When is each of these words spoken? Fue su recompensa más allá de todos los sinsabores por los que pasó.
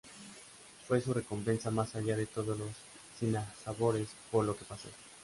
Fue 0.87 0.99
su 0.99 1.13
recompensa 1.13 1.69
más 1.69 1.95
allá 1.95 2.17
de 2.17 2.25
todos 2.25 2.57
los 2.57 2.69
sinsabores 3.19 4.07
por 4.31 4.43
los 4.45 4.55
que 4.57 4.65
pasó. 4.65 4.89